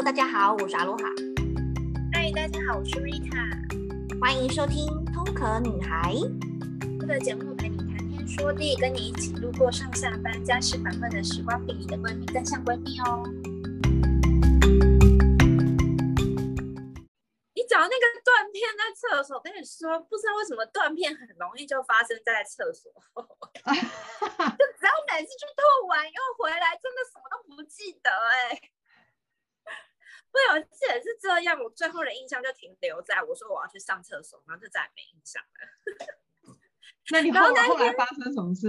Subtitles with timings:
[0.00, 1.04] Hello，大家好，我是阿罗哈。
[2.14, 4.18] 嗨，大家好，我是 Rita。
[4.18, 6.14] 欢迎收听《通壳女孩》
[6.98, 13.28] 这个节目，陪你谈天说地，跟你一起度过上下班、家事烦闷的时光，比你的闺蜜更像闺蜜哦。
[17.52, 28.70] 你找那个断片在厕所，跟你说，不知道为什么断片很容易就发生在厕所， 就只要每次去吐完又回来，真的什么都不记得哎、欸。
[30.32, 36.56] 我有记得是这样，我最后的印象就停留在我说我要去上厕所，然后就再也没印象了。
[37.10, 38.68] 那你后来后来发生什么事？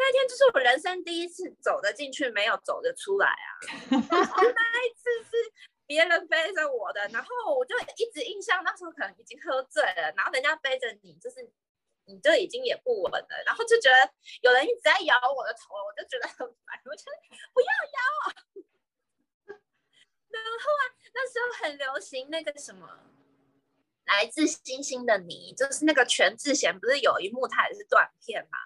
[0.00, 3.50] 那天就是我人生第一次走得进去，没有走得出来啊！
[3.90, 5.30] 那一次是
[5.86, 11.50] 别人背着我的，然后我就一直印象那时候可能已经喝醉了，然后人家背着你，就是
[12.04, 17.04] 你就已经也不稳了，然后就觉得有人一直在摇我的头，我就觉得很烦，我就
[17.52, 18.26] 不要摇啊！
[20.38, 20.82] 然后啊，
[21.14, 22.88] 那时候很流行那个什么，
[24.06, 28.58] 来自星星的你，就是那个全智贤，不是有一幕他也是断片嘛？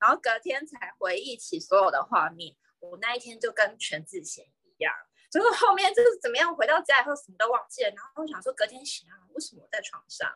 [0.00, 4.94] 然后隔天才回忆起所有的画面，我那一天就跟全智贤一样，
[5.30, 10.30] 就是后面就是怎么样，回到家以后什么都忘记了，然后我想说隔天醒来，为什么我在床上？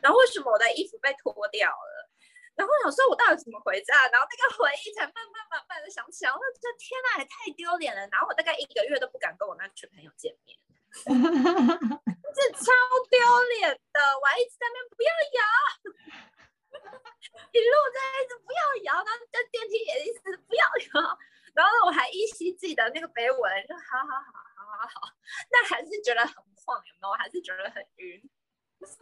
[0.00, 2.10] 然后为什么我的衣服被脱掉了？
[2.54, 4.08] 然后我想说，我到底怎么回家？
[4.08, 8.06] 然后那个回忆才慢慢慢慢的想起来，我说这天哪，也太丢脸了。
[8.12, 10.56] 然后我大概一个月都不敢跟我那群朋友见面，
[11.02, 12.68] 这 超
[13.08, 13.18] 丢
[13.58, 13.98] 脸的。
[14.20, 15.40] 我还一直在那边不要摇，
[17.52, 18.60] 一路在一直不要
[18.92, 21.18] 摇，然后在电梯也一直不要摇。
[21.54, 25.08] 然后我还依稀记得那个碑文，就好好好好好好，
[25.50, 27.08] 那还是觉得很晃，有没有？
[27.08, 28.22] 我还是觉得很晕，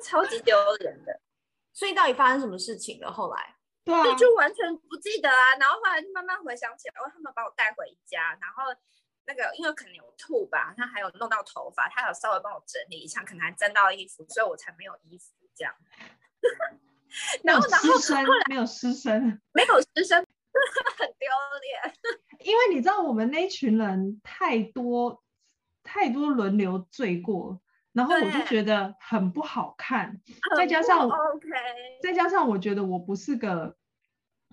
[0.02, 1.20] 超级丢脸的。
[1.72, 3.10] 所以到底发生什么事情了？
[3.10, 5.56] 后来，对啊，就完全不记得啊。
[5.56, 8.64] 然后后来就慢慢回想起来，哦，他们把我带回家，然后
[9.26, 15.74] 那个因为可能有吐吧，他还有弄到头发，他有稍微帮我整理一下，可能还沾到衣服，所以我才没有衣服这样。
[17.42, 20.18] 然后，然后后来没有失声，没有失声，
[20.98, 21.28] 很丢
[21.60, 21.94] 脸。
[22.46, 25.22] 因为你知道我们那群人太多
[25.82, 27.60] 太多轮流醉过。
[27.92, 30.20] 然后我就觉得很不好看，
[30.56, 31.48] 再加上，OK，
[32.02, 33.76] 再加上我觉得我不是个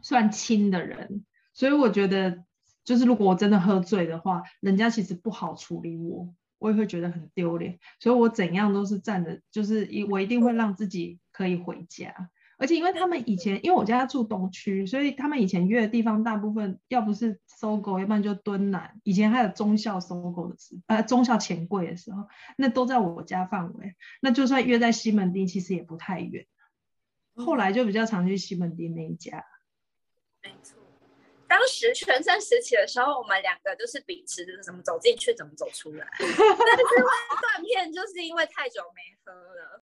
[0.01, 2.43] 算亲的人，所以我觉得
[2.83, 12.29] 就是如果我真的喝醉的话，人家其实不好处理我，我也会觉得很丢脸，所以我怎样都是站着，就是一我一定会让自己可以回家。
[12.57, 18.99] 而且因为他们以前，因为我家住东区，所以他们以前约的地方大部分要不是搜狗要不然就敦南。
[19.03, 23.95] 以前还有忠孝搜狗的时，呃，忠孝钱柜的时候，那都在我家范围。
[24.21, 26.47] 那就算约在西门町，其实也不太远。
[27.35, 29.45] 后来就比较常去西门町那一家。
[30.41, 30.79] 没错，
[31.47, 36.07] 当时全盛时期的时候，我们两个就是秉持着怎么走进去，怎么走出来。
[36.17, 39.81] 但是断片就是因为太久没喝了。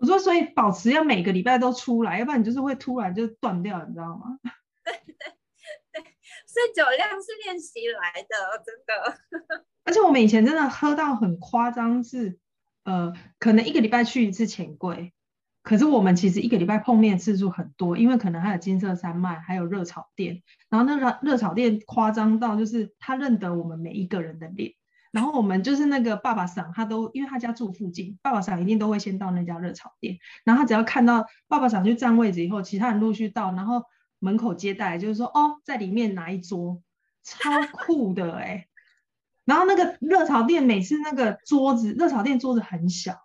[0.00, 4.38] 我说，所以保持要每个礼拜都出来，要不然你就是会突然就断掉，你知道吗？
[4.82, 5.14] 对对
[5.92, 6.02] 对，
[6.46, 9.62] 所以酒量是练习来的，真的。
[9.84, 12.38] 而且我们以前真的喝到很夸张，是
[12.84, 15.12] 呃，可能一个礼拜去一次钱柜，
[15.62, 24.72] 可是我们其实一个礼拜碰面次数很多，因为可能还有金色山脉，还有热炒店，然后那个热炒店夸张到就是他认得我们每一个人的脸。
[25.12, 30.18] 然后我们就是那个爸爸桑，他都因为他家住附近，爸爸桑一定都会先到那家热炒店。
[30.44, 33.82] 然后他只要看到爸爸桑去占位置以后，其他人陆续到，然后
[34.18, 36.80] 门口接待，就是说哦，在里面拿一桌，
[37.24, 38.66] 超酷的哎、
[39.44, 43.18] 然后那个热炒店每次那个桌子，热炒店桌子很小，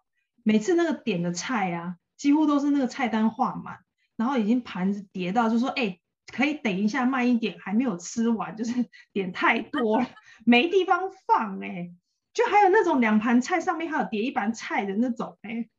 [0.43, 3.77] 每次那个点的菜啊，几乎都是那个菜单画满，
[4.15, 5.99] 然后已经盘子叠到，就说哎。
[6.33, 8.73] 可以等一下慢一点，还没有吃完，就是
[9.13, 10.07] 点太多了，
[10.43, 11.95] 没地方放哎、欸，
[12.33, 15.69] 就还有那种两盘菜上面还有叠一盘菜的那种哎、欸，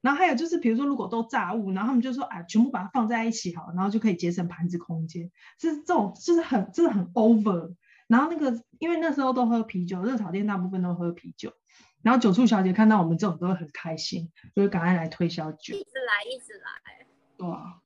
[0.00, 7.74] 然后还有就是比如说如果都炸物，然后他们就说啊，全部把它放在一起好，然后就可以节省盘子空间，是这种就是很就是很 over，
[8.06, 11.52] 然后那个因为那时候都喝啤酒，热炒店大部分都喝啤酒，
[12.02, 17.06] 然后酒醋小姐看到我们这种都会很开心，就会赶快来推销酒，一直来一直来，
[17.38, 17.80] 对啊。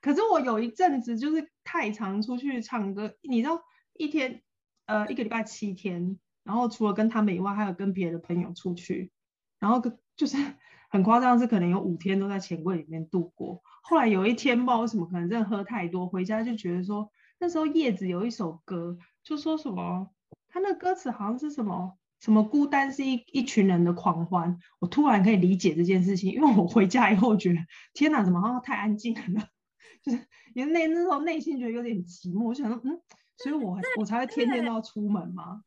[0.00, 3.62] 可是我有一阵子就是太常出去唱歌，你知道
[3.94, 4.42] 一天，
[4.86, 9.10] 呃，一个礼拜七天，然后除了跟他们以外，还有跟别的朋友出去，
[9.58, 9.80] 然后
[10.16, 10.36] 就是
[10.90, 13.62] 很夸张，是可能有五天都在钱柜里面度过。
[13.82, 20.10] 后来有一天，不知道为什么，可能真的喝太多，回家就觉得说，那时候叶子有一首歌，就说什么，
[20.48, 24.58] 他那歌词好像是什么什么孤单是一一群人的狂欢。
[24.78, 27.58] 我突然可以理解这件事情，因为我回家以后觉得，
[27.92, 29.48] 天哪，怎么好像太安静了。
[30.04, 33.00] 就是因为那那时候内心觉得有点寂寞，我想说，嗯，
[33.38, 35.64] 所以我我才会天天都要出门吗？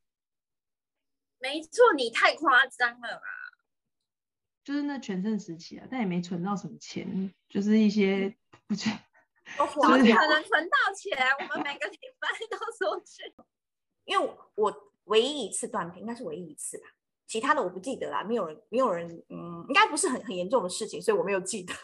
[1.39, 3.23] 没没错，你太夸张了吧？
[4.63, 8.35] 就是那全盛时期啊，但也没存到什么钱，就是一些
[8.67, 8.89] 不觉
[9.55, 11.17] 怎么可能存到钱？
[11.39, 13.33] 我们每个礼拜都出去，
[14.05, 16.87] 因为我唯一一次断片，应该是唯一一次吧。
[17.27, 21.73] 其他的我不记得啦，没有人，没有人，嗯，应该不是很很严重的事情，所以我没有记得。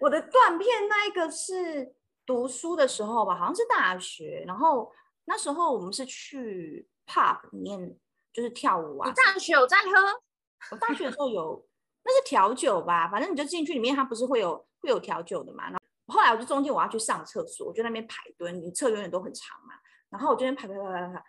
[0.00, 4.92] 我的断片那一个是读书的时候吧，好像是大学，然后
[5.24, 7.98] 那时候我们是去 pub 里面，
[8.32, 9.08] 就是跳舞啊。
[9.08, 9.90] 我大学有在喝？
[10.72, 11.66] 我大学的时候有，
[12.04, 15.64] 那是调酒吧，反正你就进去里面，它不是会有会有调酒的嘛。
[15.64, 15.80] 然后
[16.14, 19.74] 后来我就中间我要去上厕所，我就那边排蹲，你厕永远都很长嘛。
[20.10, 21.24] 然后我这边排排排排排，然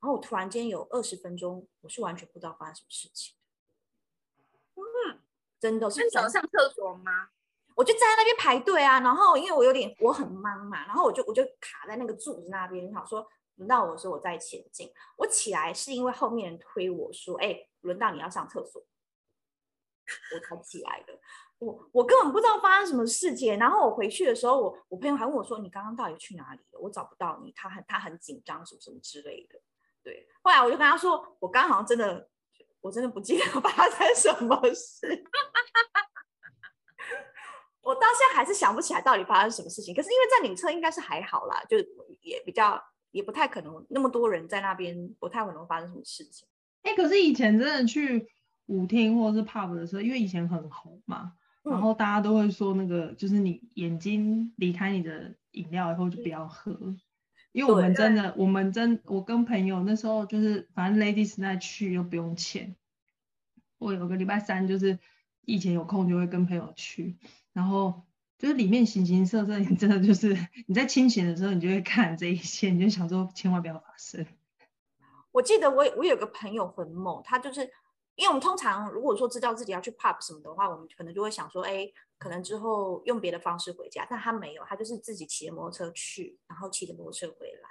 [0.00, 3.34] 后我突然间有二十分钟，我是完全不知道发生什么事情。
[4.74, 5.20] 嗯，
[5.58, 6.04] 真的是。
[6.04, 7.30] 你想上厕所吗？
[7.76, 13.24] 我就站在那边排队啊，然后因为我有点我很忙嘛，然后我就我就卡在那个柱子那边，想说
[13.56, 14.90] 轮到我的时候我再前进。
[15.16, 18.82] 我起来是因为后面人推我说：“哎，轮到你要上厕所。”
[20.34, 21.18] 我才起来的。
[21.58, 26.80] 我我根本不知道发生什么事情，然后我回去的时候，我我朋友还问我说：“你刚刚到底去哪里了？
[26.80, 29.60] 我找不到你。”他很他很紧张，什么什么之类的。
[30.02, 32.28] 对，后来我就跟他说：“我刚刚好像真的，
[32.80, 35.24] 我真的不记得发生什么事。”
[37.86, 39.94] 我到现在还是想不起来到底发生什么事情。
[39.94, 41.76] 可是因为在领车应该是还好啦，就
[42.20, 46.48] 也比较也不太可能那么多人在那边，不太可能发生什么事情。
[46.82, 48.26] 哎、欸，可是以前真的去
[48.66, 51.34] 舞厅或者是 pub 的时候，因为以前很红嘛。
[51.62, 56.72] 然后大家都会说，那个就是你眼睛离开你的饮料以后就不要喝，
[57.50, 62.76] 因为我们真的，我们真，我跟朋友那时候就是，反正 ladies night 去又不用钱。
[63.78, 64.96] 我有个礼拜三就是
[65.40, 67.16] 以前有空就会跟朋友去，
[67.56, 68.02] 然后
[68.36, 70.36] 就是里面形形色色，你真的就是
[70.66, 74.26] 你在清醒的时候，你就会看这一些，你就想说千万不要发生。
[75.32, 77.72] 我记得我我有个朋友很猛，他就是。
[78.18, 81.86] 因为我们通常如果说知道自己要去 pub 什么的话，我们可能就会想说，哎，
[82.16, 84.06] 可能之后用别的方式回家。
[84.08, 87.68] 但他没有，他就是自己骑着摩托车去，然后骑着摩托车回来。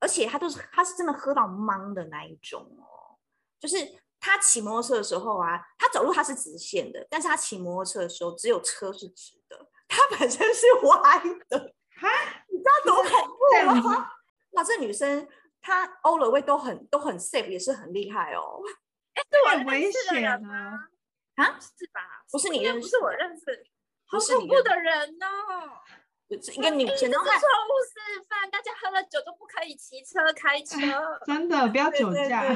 [0.00, 3.14] 而且他都是他是真的喝到懵的那一种哦，
[3.60, 3.76] 就是
[4.20, 11.74] 他骑摩托车的时候啊，他走路他是直线的，但是他骑摩托车的时候，只有车是直的，他本身是歪的。
[12.00, 12.08] 哈，
[12.48, 14.10] 你知道多恐怖吗？
[14.52, 15.26] 哇，这女生
[15.60, 18.60] 她 all the way 都很都很 safe，也是很厉害哦。
[19.50, 20.88] 很危险啊！
[21.34, 22.22] 啊，是吧？
[22.30, 23.66] 不是你认识，不是我认识，
[24.06, 25.82] 好恐怖的人哦！
[26.28, 30.76] 一个女生都是错误示范，大家喝了酒都不可以骑车开车，
[31.26, 32.44] 真的不要酒驾。
[32.44, 32.48] 哇，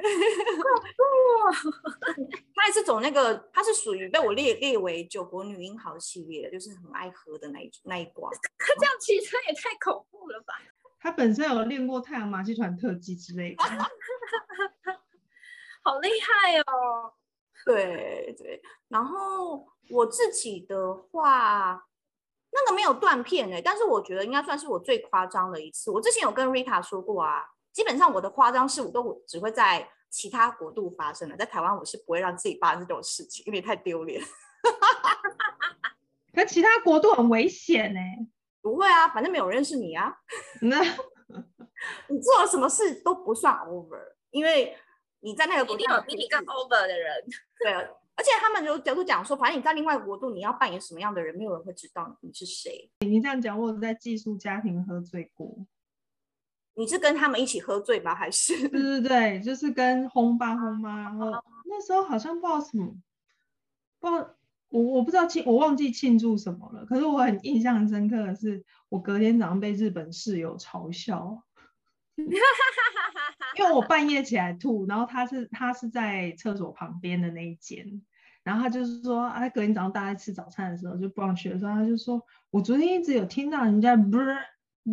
[2.54, 8.30] 他也是走那个，他是属于被我列列为酒国女英豪系列的，就是很爱喝的那一那一挂。
[8.58, 10.54] 他这样骑车也太恐怖了吧？
[11.00, 13.64] 他本身有练过太阳马戏团特技之类的。
[15.82, 17.12] 好厉害哦！
[17.64, 21.86] 对对，然后我自己的话，
[22.50, 25.90] 那个没有断片哎，但是我觉得应该算是我最夸张的一次。
[25.90, 27.46] 我之前有跟 Rita 说过啊，
[27.78, 34.20] 基本上我的夸张事我都只会在其他国度发生的，在台湾我是不会让自己发生这种事情，因为太丢脸。
[36.34, 38.00] 可其他国度很危险呢？
[38.60, 40.12] 不会啊，反正没有人认识你啊。
[40.62, 40.82] 那
[42.10, 44.76] 你做了什么事都不算 over，因为。
[45.20, 47.12] 你在那个国度有比你更 over 的人，
[47.58, 52.88] 对，而且他们有角度讲说，反正你在另外国度，你要扮演什么样的人，没有人会知道你是谁。
[53.00, 55.66] 你这样讲，我在寄宿家庭喝醉过。
[56.78, 58.68] 你是跟他们一起喝醉吧，还是？
[58.68, 61.32] 对对对，就是跟轰爸轰妈，然后
[61.64, 62.96] 那时候好像不知道什么，
[63.98, 64.30] 不知道
[64.68, 66.86] 我我不知道庆，我忘记庆祝什么了。
[66.86, 71.42] 可是我很印象深刻的是，我隔天早上被日本室友嘲笑。
[73.56, 78.02] 因为我半夜起来吐，然后他是他是在厕所旁边的那一间，
[78.44, 84.20] 然后他就是说，啊，隔天早上大家吃早餐的时候就不让去的时候，他就说，我昨天一直有听到人家啵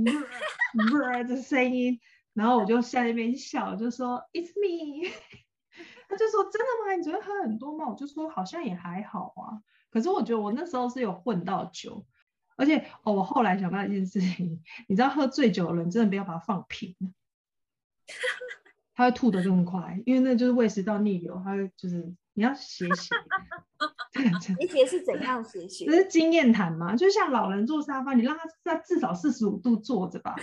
[0.03, 1.99] 啵啵的声音，
[2.33, 5.09] 然后我就在那边笑，就说 It's me，
[6.09, 6.93] 他就说真的吗？
[6.95, 7.87] 你昨天喝很多吗？
[7.87, 12.05] 我就说好像也还好啊，可是我觉得我那时候是有混到酒，
[12.57, 16.95] 而且哦，我后来想到一件事情，你知道喝醉酒的人真的不要把它放平。
[18.93, 23.13] 他会吐得更快，因为那就是胃食道逆流，他会就是你要斜斜。
[24.39, 25.85] 斜斜是怎样斜斜？
[25.85, 30.35] 这是经验谈嘛，就像老人坐沙发，你让他在至少四十五度坐着吧，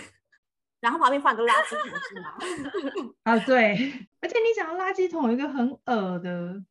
[0.79, 3.13] 然后旁边放个垃圾桶是吗？
[3.23, 3.73] 啊对，
[4.21, 6.63] 而且你讲垃圾桶有一个很恶的，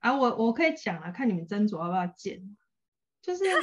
[0.00, 2.56] 啊我我可以讲啊，看你们斟酌要不要剪，
[3.22, 3.44] 就是。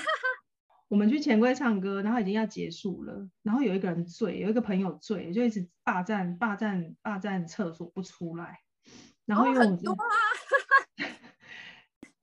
[0.88, 8.59] 我们去钱柜唱歌，然后已经要结束了，然后有一个人醉，有一个朋友醉，就一直霸占霸占霸占厕所不出来，
[9.25, 10.05] 然后因为我就、哦啊、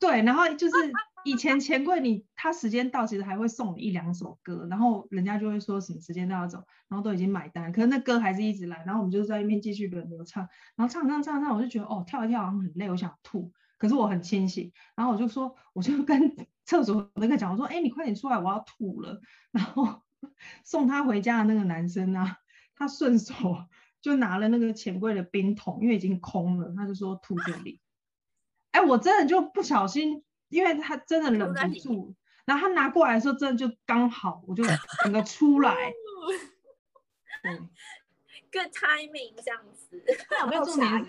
[0.03, 0.75] 对，然后就是
[1.25, 13.53] 以前钱柜你他时间到其实还会送你一两首歌，然后人家就会说什么时间到要走，然后都已经买单，可是那歌还是一直来，然后我们就在那边继续轮流唱，然后唱唱唱唱，我就觉得哦跳一跳好像很累，我想吐。
[13.79, 19.21] 可是我很清醒，然后我就说，我就跟厕所那个讲，我说，哎，你快点出来，我要吐了。
[19.53, 20.03] 然后
[20.65, 22.39] 送他回家的那个男生啊，
[22.75, 23.35] 他顺手
[24.01, 27.81] 就拿了那个钱柜的冰桶，因为已经空了，他就说吐这里。
[28.73, 32.15] 哎，我真的就不小心，因为他真的忍不住，
[32.45, 34.65] 然后他拿过来的时候，真的就刚好，我就
[35.05, 35.93] 整个出来。
[37.45, 37.69] 嗯
[38.53, 41.07] ，Good timing 这样子，他有没有傻眼？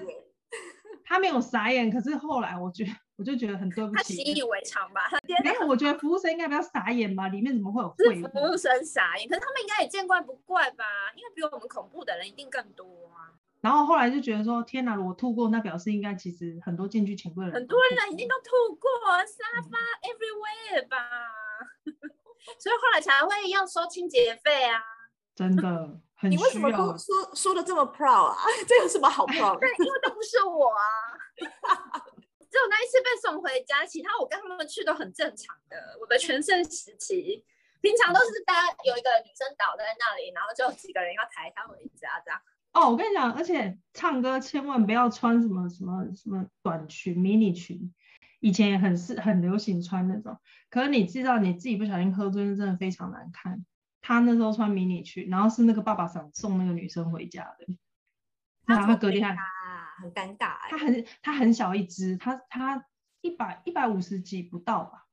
[1.05, 4.17] 他没有傻眼，可是后来我觉得，我就觉得很对不起。
[4.17, 5.09] 他习以为常吧？
[5.43, 7.27] 没有，我觉得服务生应该比较傻眼吧？
[7.27, 8.21] 里面怎么会有秽？
[8.21, 10.85] 是服务生傻眼，可是他们应该也见怪不怪吧？
[11.15, 13.33] 因为比我们恐怖的人一定更多啊。
[13.63, 14.99] 然后后来就觉得说，天哪！
[14.99, 18.89] 我吐过，那表示应该其实很多进去钱柜的人，很多人一定都吐过
[19.19, 20.97] 沙发、嗯、everywhere 吧？
[22.59, 24.81] 所以后来才会要收清洁费啊！
[25.33, 25.97] 真的。
[26.19, 28.43] 很你为什么说说说的这么 proud 啊？
[28.67, 29.59] 这有什么好 proud 的？
[29.61, 30.83] 对，因为都不是我啊，
[32.51, 35.97] 只有那一次被送回家，其他我跟他们去都很正常的。
[36.01, 37.43] 我的全盛时期，
[37.79, 42.39] 平常都是大家有一个女生倒在那里，然后就几个人要抬她回家这样。
[42.73, 47.93] 哦，我跟你讲，而且唱歌千万不要穿什么什么什么短裙、迷你裙，
[48.39, 50.37] 以前也很是很流行穿那种。
[50.69, 53.63] 可是你知道，你自己不小心喝醉，真的非常难看。
[54.01, 57.77] 他那时候穿迷你裙，然后是那个爸爸想送那个女生回家的，
[58.65, 59.23] 然后他隔天
[60.01, 62.85] 很尴尬，他很他很小一只，他他
[63.21, 65.05] 一百一百五十几不到吧，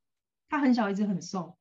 [0.49, 1.57] 他很小一只很瘦，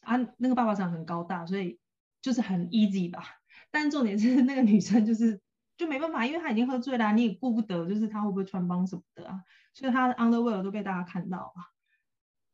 [0.00, 1.78] 啊那个爸爸长很高大，所以
[2.24, 3.22] 就是很 easy 吧，
[3.70, 5.38] 但重点是那个女生就是
[5.76, 9.42] 就没办法，因为她已经喝醉了，你也顾不得，就是她会不会穿帮什么的啊，
[9.74, 11.54] 所以她的 underwear 都被大家看到了。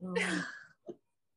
[0.01, 0.13] 嗯。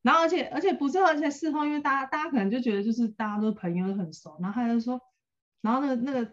[0.02, 4.36] 然后，而且，而且不是，而且事后，因为大家，大家可能就觉得，就是大家都是朋友，都很熟。
[4.42, 5.00] 然后他就说，
[5.60, 6.24] 然后那个，那个，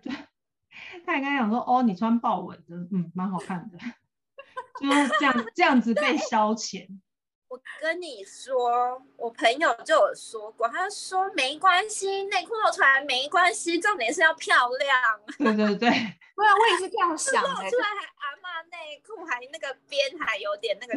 [1.06, 3.78] 他也跟他讲说，哦，你穿豹纹的，嗯，蛮好看的，
[4.82, 6.88] 就是这样，这样子被消遣。
[7.52, 14.98] 我跟你说，我朋友就有说过，他说没关系，内裤露出来没关系，重点是要漂亮。
[15.38, 17.50] 对对对，对啊，我也是这样想的。
[17.50, 20.94] 露出来还阿妈内裤，还那个边还有点那个，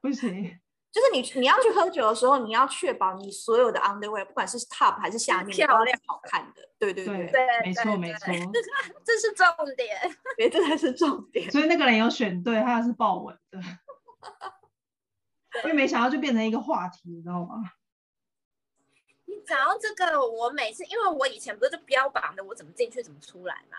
[0.00, 0.58] 不行。
[0.90, 6.66] 就是你，你要去喝酒的时候，你要确保你所有的 underwear，不管是 top 还是下面，漂亮好看的。
[6.78, 8.32] 对对对，对，没错没错，
[9.04, 11.50] 这是重点，对，这才是重点。
[11.50, 13.60] 所以那个人有选对，他是豹纹的，
[15.64, 17.72] 因为没想到就变成一个话题，你知道吗？
[19.26, 23.76] 你讲到这个，我每次因为我以前不是就标榜的，我怎么进去怎么出来嘛。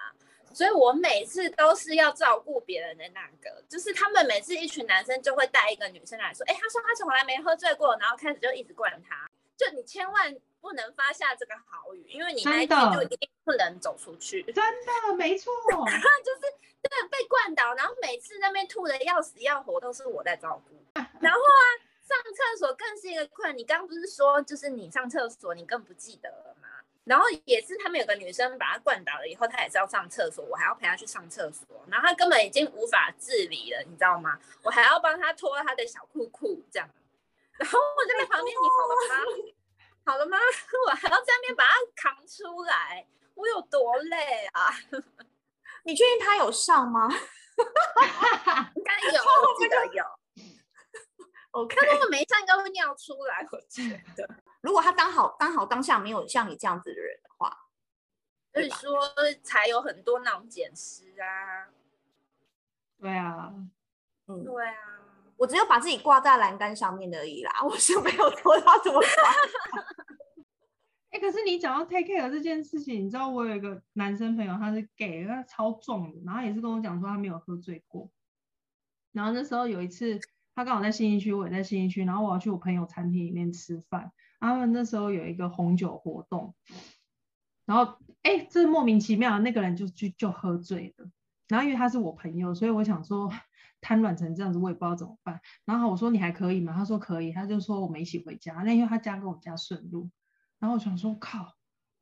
[0.52, 14.42] 所以我每次都是要照顾别人的那个，就是他们每次一群男生就会带一个女生来说，哎，他说他从来没喝醉过，然后开始就一直灌他，就你千万不能发下这个好语，因为你那一天就一定不能走出去。
[14.42, 16.42] 真的，没错， 就是
[16.82, 20.79] 对被灌倒，然后每次那边吐的要死要活，都是我在照顾。
[21.22, 21.64] 然后啊，
[22.02, 23.58] 上厕所更是一个困。
[23.58, 26.68] 你刚刚不是说，就是你上厕所你更不记得了吗？
[27.06, 31.66] 然后也是他们有个女生把他灌倒了以后，他也是要上厕所，我还要陪他去上厕所。
[31.88, 34.40] 然后他根本已经无法自理了，你知道吗？
[34.64, 36.88] 我还要帮他脱他的小裤裤这样。
[37.58, 39.54] 然后我在那旁边，你好了吗？
[40.06, 40.38] 好了吗？
[40.88, 44.74] 我还要在那边把他扛出来，我有多累啊？
[45.84, 47.10] 你确定他有上吗？
[48.76, 50.04] 应该有，我记得有。
[51.64, 54.30] OK，他如果没上，应该会尿出来，我觉得。
[54.62, 57.66] 如果他刚好刚好当下没有像你这样子的人的话，
[58.54, 59.10] 所以说
[59.44, 61.70] 才有很多那种捡尸啊。
[63.00, 63.54] 对啊，
[64.28, 64.76] 嗯，对啊，
[65.38, 69.10] 我只有把自己挂在栏杆上面而已啦，我是没有拖到怎么快。
[71.12, 78.10] 哎、欸，可是你讲到 take care 这件事情，你知道我有一个男生朋友，他是 gay，他超重的，然后也是跟我讲说他没有喝醉过。
[79.14, 80.20] 然后那时候有一次，
[80.60, 84.12] 他刚好在信义区，我也在信义区，然后我要去我朋友餐厅里面吃饭。
[84.42, 86.54] 他们那时候有一个红酒活动，
[87.66, 91.10] 然后哎，这莫名其妙那个人就就就喝醉了。
[91.48, 93.32] 然后因为他是我朋友，所以我想说
[93.80, 95.40] 瘫软成这样子，我也不知道怎么办。
[95.64, 96.74] 然后我说你还可以吗？
[96.76, 98.56] 他说可以，他就说我们一起回家。
[98.56, 100.10] 那因为他家跟我家顺路，
[100.60, 101.54] 然后我想说靠，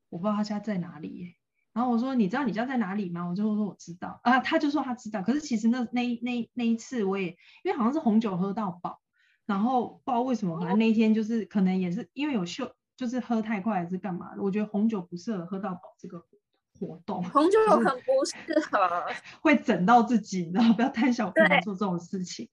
[0.10, 1.36] 我不知道他家在哪里耶。
[1.78, 3.24] 然后我说你知道你家在哪里吗？
[3.28, 5.22] 我就说我知道啊，他就说他知道。
[5.22, 7.28] 可是其实那那那那一次我也
[7.64, 9.00] 因为好像是红酒喝到饱。
[9.46, 14.42] 然后不知道为什么，反正那一天就是可能也是因为有秀，就是喝太快还是干嘛的。
[14.42, 16.26] 我觉得红酒不适合喝到饱这个
[16.80, 18.36] 活动，红酒很不适
[18.72, 19.06] 合，
[19.42, 22.50] 会整到自己，你知道，不要贪小便宜做这种事情。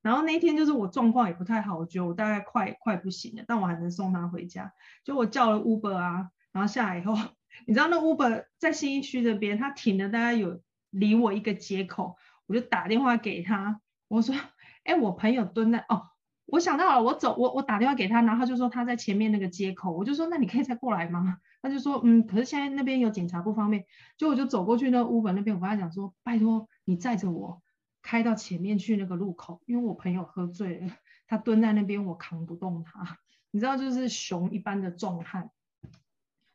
[0.00, 4.72] 然后那一天就是我状况也不太好，我觉得我大概快快不行了，但我还能送他回家。
[5.04, 7.14] 就我叫了 Uber 啊，然后下来以后，
[7.66, 10.60] 你知道那 Uber 在新义区这边，他停了大概有
[10.90, 14.34] 离我一个街口，我就打电话给他，我说，
[14.84, 16.08] 哎，我朋友蹲在哦。
[16.50, 21.36] 我想到了，我走，我我打电话给他，然后他就说他在前面那个街口，我就说那你可以再过来吗？
[21.60, 23.84] 他就说嗯，可是现在那边有警察不方便，
[24.16, 27.60] 就我就走过去那 Uber 那边，我跟他讲说拜托你载着我
[28.00, 30.88] 开到前面去那个路口，因为我朋友喝醉了，
[31.26, 33.18] 他蹲在那边，我扛不动他，
[33.52, 35.50] 你知道就是熊一般的壮汉，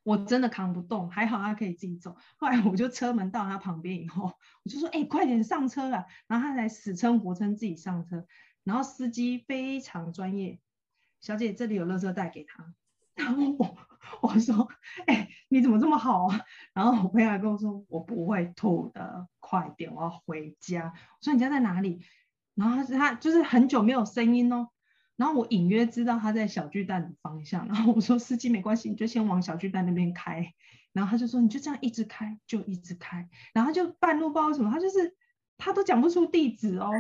[0.04, 2.16] 我真的扛不动，还好他可以自己走。
[2.38, 4.34] 后来我就车门到他旁边以后，
[4.64, 8.26] 我就说哎快点上车了，然后他才死撑活撑自己上车。
[8.64, 10.60] 然后司机非常专业，
[11.20, 12.74] 小姐这里有垃圾袋给他。
[13.16, 13.78] 然后我
[14.22, 14.68] 我说，
[15.06, 16.42] 哎、你怎么这么好啊？
[16.74, 20.94] 然后我朋友还跟我说，我不会吐的，快点，我要回家。
[21.20, 22.06] 我说你家在哪里？
[22.56, 24.70] 然后他他就是很久没有声音哦。
[25.24, 27.66] 然后我隐约知道他在小巨蛋的方向。
[27.68, 30.54] 然后我说司机没关系，你就先往小巨蛋那边开。
[30.92, 33.30] 然后他就说你就这样一直开，就一直开。
[33.54, 35.16] 然后就半路不知道什么，他就是
[35.58, 36.92] 他都讲不出地址哦。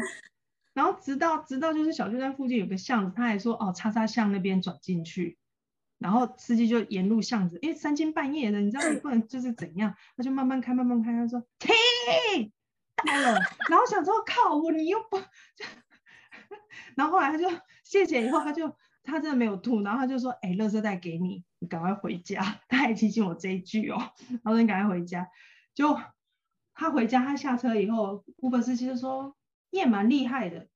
[0.73, 5.37] 然后直到直到就是小巨蛋附近有个巷子，他还说哦，叉叉巷那边转进去，
[5.99, 11.75] 然后司机就沿路巷子，因为三更半夜的，你知道你不能就是怎样，他就慢慢开慢慢开，他说停
[13.05, 13.37] 到了，
[13.69, 15.21] 然后想说靠我你又不，
[16.95, 17.49] 然后后来他就
[17.83, 23.97] 谢谢以后他就他真的没有吐，然后他就说哎，垃圾袋给你，你赶快回家，他还提醒我这一句哦，
[24.43, 25.29] 然后你赶快回家，
[25.75, 25.99] 就
[26.73, 29.35] 他回家他下车以后，Uber 司机就说。
[29.73, 30.67] 你也蛮厉害的，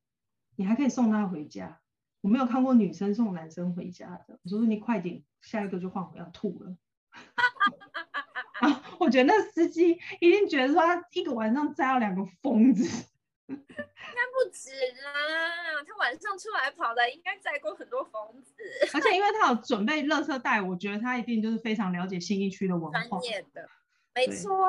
[0.55, 1.79] 你还可以送他回家。
[2.21, 4.39] 我没有看过女生送男生回家的。
[4.41, 6.75] 我说你快点，下一个就换我要吐了。
[8.99, 13.07] 我觉得那司机一定觉得说他一个晚上载了两个疯子，
[13.47, 14.69] 应该不止
[15.03, 15.83] 啦。
[15.87, 18.53] 他晚上出来跑的，应该载过很多疯子。
[18.93, 23.19] 而且因为他有准备垃圾袋，我觉得他一定就是非常了解新义区的文化。
[23.19, 23.67] 专业的。
[24.15, 24.67] 没错，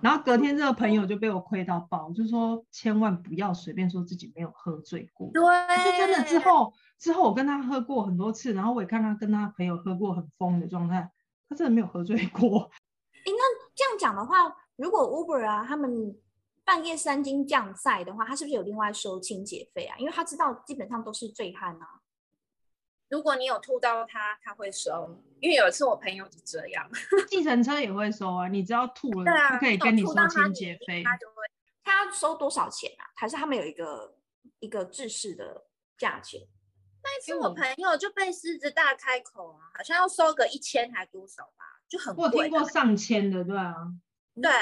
[0.00, 5.30] 然后隔天这个朋友就被我亏到爆，就说千万不要随便说自己没有喝醉过。
[5.32, 5.44] 对，
[5.76, 6.24] 是真的。
[6.24, 11.12] 之后之后我跟他喝过很多次，然后我也看他跟他朋友喝过很疯的状态，
[11.48, 12.72] 他真的没有喝醉过。
[13.12, 16.16] 哎，那这样讲的话，如果 Uber 啊他们
[16.68, 19.96] 半夜三更降赛的话，他是不是有另外收清洁费啊？
[19.96, 22.02] 因为他知道基本上都是醉汉啊。
[23.08, 25.18] 如果你有吐到他，他会收。
[25.40, 26.86] 因为有一次我朋友就这样，
[27.26, 28.48] 计程车也会收啊。
[28.48, 31.02] 你只要吐了，啊、他可以跟你收清洁费。
[31.02, 31.36] 他就会，
[31.82, 33.08] 他要收多少钱啊？
[33.16, 34.18] 还是他们有一个
[34.58, 35.64] 一个制式的
[35.96, 36.38] 价钱？
[37.02, 42.24] 那一次我朋友就被狮子大开口啊，好像要收个一千还多少吧，就很贵。
[42.26, 43.74] 我听过上千的，对啊，
[44.42, 44.52] 对。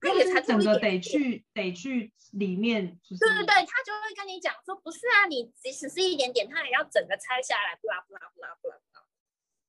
[0.00, 9.04] 他也才整个得去得去里面，就是，对对对，他就会跟你讲说，不是啊，你即使是一点点，他也要整个拆下来，不啦不啦不啦不啦不啦。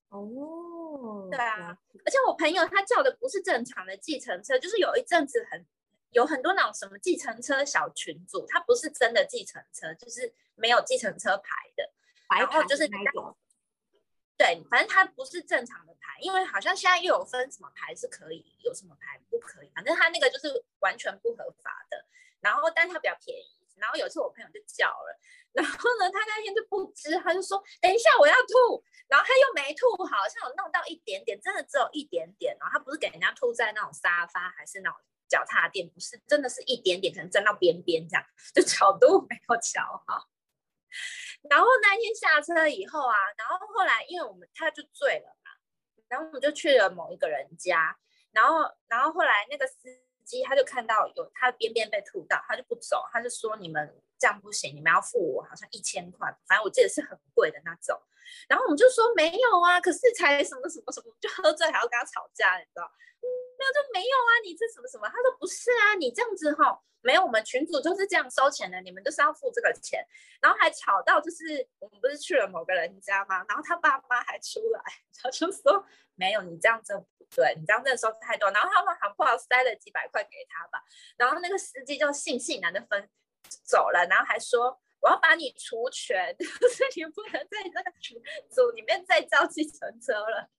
[0.10, 5.66] 哦，对啊，而且我朋友他叫的不是正常的计程车，就是有一阵子很
[6.12, 11.92] 有很多那种什么计程车小群组，他不是真的计程车，就是没有计程车牌的，
[12.28, 13.36] 白牌就是那种。
[14.38, 22.06] 对，反正它不是正常的牌，因为好像现在又有分什么牌是可以，有什么牌不可以，反正它那个就是完全不合法的。
[22.40, 23.58] 然后，但它比较便宜。
[23.78, 25.20] 然后有一次我朋友就叫了，
[25.54, 32.58] 然后呢，他那天就不知，他就说等一下我要吐，然后他又没吐，好像有弄到一点点，真的只有一点点。
[32.60, 34.98] 然后他不是给人家吐在那种沙发还是那种
[35.30, 40.28] 脚踏垫，不是，真的是一点点，可能沾到边边这样，就角度没有调好。
[41.50, 45.52] 然后那天下车以后啊，然后后来因为我们他就醉了嘛，
[46.08, 47.98] 然后我们就去了某一个人家，
[48.32, 49.90] 然后然后后来那个司
[50.26, 57.98] 机他就看到有他的边边被吐到，他就不走，他就说你们这样不行，你们要付我好像一千块，反正我记得是很贵的那种。
[58.50, 62.92] 然后我们就说没有啊，可是才什么什么什么，就喝醉还要跟他吵架，你知道？
[63.58, 65.08] 没有就没有啊，你这什么什么？
[65.08, 70.06] 他说不是啊，你这样子哈，没有，我们群主就是这样收钱的，你们就是要付这个钱，
[70.42, 73.44] 然后还吵到就是我们不是去了某个人家吗？
[73.48, 74.82] 然后他爸妈还出来，
[75.22, 75.84] 他就说
[76.16, 80.84] 没有，你这样子不对，你这样子收太多，然后他们还不好塞了几百块给他吧，
[81.18, 83.10] 然后那个司机就悻悻然的分
[83.66, 90.50] 走了，然后还说我要把你除权， 就是你不能在那个群组里面再叫计程车了。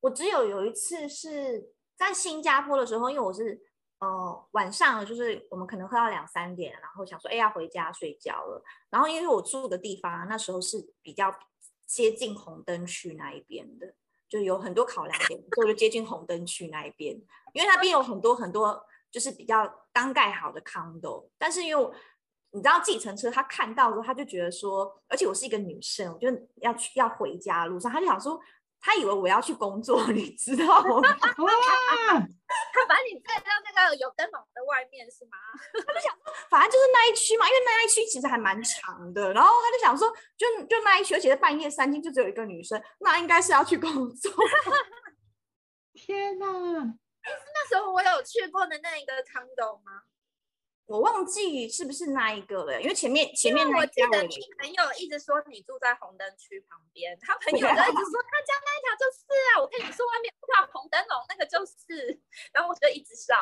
[0.00, 1.74] 我只有有一次是。
[1.98, 3.60] 在新加坡的时候，因为我是
[3.98, 8.62] 呃，晚上就是我们可能喝到两三点，然后想说，哎，要回家睡觉了。
[8.88, 11.36] 然后因为我住的地方那时候是比较
[11.84, 13.92] 接近红灯区那一边的，
[14.28, 17.16] 就有很多考量点，所以我就接近红灯区那一边。
[17.52, 21.90] 因为那边有很多很多就是比较刚盖好的 condo，但是因为
[22.52, 26.28] 你知道计程车他看到之后，他就觉得说，而且我是一个女生，我就
[26.62, 28.40] 要去要回家路上，他就想说。
[28.80, 31.02] 他以为我要去工作， 你知道吗？
[32.72, 35.36] 他把你带到那个有灯笼的外面是吗？
[35.86, 39.32] 他就想说，反正就是那一区嘛，因为那一区其实还蛮长的。
[39.32, 44.32] 然后他就想说，就就那一区，而且在半夜三更就只有一个女生，那应该是要去工作。
[45.94, 46.46] 天哪！
[46.46, 50.02] 是那时候我有去过的那一个 condo 吗？
[50.88, 62.18] 我忘记是不是那一个了，因为前面前面那我记得你朋友一直说你住在红灯区旁边，他朋友就一直说他家那一条就是啊，我跟你说外面挂红灯笼那个就是，
[62.52, 63.36] 然后我就一直笑。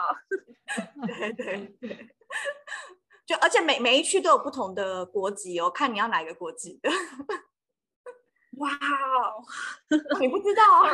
[1.06, 2.08] 对对对，
[3.24, 6.90] 就而且每每一区都有不同的国籍哦，看你要哪个国籍的。
[8.56, 9.44] 哇哦，
[10.20, 10.90] 你不知道啊？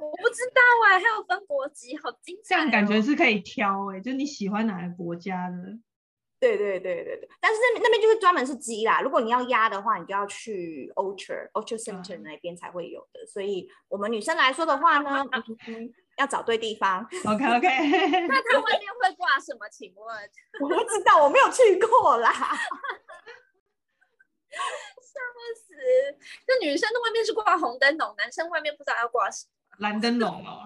[0.00, 2.46] 我不知道哎，还有分国籍，好精彩哦！
[2.48, 5.56] 这样感觉是可以挑哎，就你喜欢哪个国家的？
[6.40, 7.28] 对对对对对。
[7.40, 13.20] 但是那边那边就是专门是鸡啦，如果你要鸭的话，你就要去 Orchard Orchard Center 那边才会有的。
[13.22, 15.24] 嗯、所以我们女生来说的话呢，
[15.68, 17.04] 嗯、要找对地方。
[17.26, 17.68] OK OK。
[18.26, 19.68] 那它外面会挂什么？
[19.70, 20.16] 请问？
[20.60, 22.32] 我不知道，我没有去过啦。
[25.12, 25.20] 笑
[25.56, 25.74] 死！
[26.46, 30.62] 那女生的外面是挂红灯笼，男生外面不知道要挂什么蓝灯笼哦。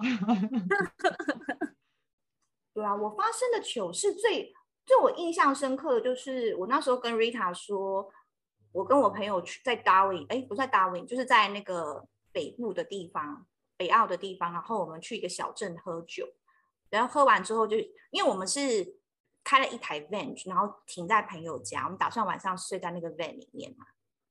[2.73, 4.53] 对啊，我发生的糗事最
[4.85, 8.09] 最我印象深刻的就是我那时候跟 Rita 说，
[8.71, 16.27] 我跟我朋友去在 Darwin，哎，不在 Darwin，就是在那个北部的地方，北澳的地方，然后我们去一个小镇喝酒，
[16.89, 17.77] 然后喝完之后就
[18.11, 18.97] 因为我们是。
[19.49, 21.85] 开了一台 van，然后停在朋友家。
[21.85, 23.85] 我们打算晚上睡在那个 van 里面嘛。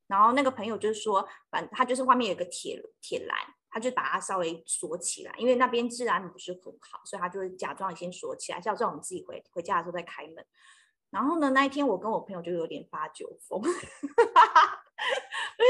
[0.07, 3.37] 然后那个朋友就是说，反正他就是外面有个铁铁栏，
[3.69, 10.45] 他就把它稍微锁起来，因为那边治安不是很好，所以他就会假装先锁起来，叫叫我们自己回回家的时候再开门。
[11.09, 13.69] 然后呢，那一天我跟我朋友就有点发酒疯， 就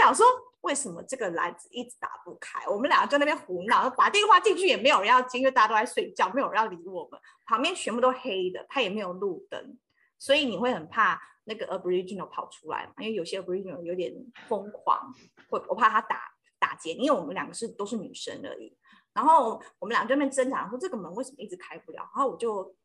[0.01, 0.25] 想说。
[0.61, 2.67] 为什么这个篮子一直打不开？
[2.67, 7.17] 我们两个在那边胡闹，打电话进去也没有人要接，因为大家都在睡觉，没有人要理我们。
[7.45, 9.79] 旁边全部都黑的，它也没有路灯，
[10.19, 12.93] 所以你会很怕那个 Aboriginal 跑出来嘛？
[12.99, 14.13] 因为有些 Aboriginal 有点
[14.47, 15.13] 疯狂，
[15.49, 16.29] 会我怕他打
[16.59, 18.77] 打劫，因为我们两个是都是女生而已。
[19.13, 21.99] 然后我们俩在那边挣扎，说这个门为什么一直开不了？
[21.99, 22.75] 然后我就